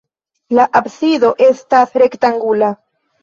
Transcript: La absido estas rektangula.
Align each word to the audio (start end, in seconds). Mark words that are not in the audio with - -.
La 0.59 0.63
absido 0.79 1.29
estas 1.49 1.93
rektangula. 2.05 2.71